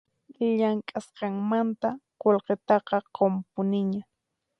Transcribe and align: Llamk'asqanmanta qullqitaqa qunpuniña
Llamk'asqanmanta 0.57 1.89
qullqitaqa 2.21 2.97
qunpuniña 3.15 4.01